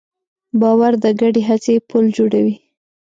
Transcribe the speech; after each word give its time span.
باور 0.59 0.93
د 1.03 1.05
ګډې 1.19 1.41
هڅې 1.49 1.75
پُل 1.89 2.05
جوړوي. 2.17 2.55